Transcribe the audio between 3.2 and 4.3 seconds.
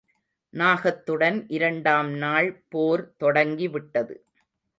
தொடங்கி விட்டது.